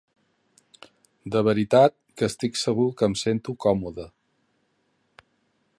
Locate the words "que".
2.21-2.29, 3.01-3.09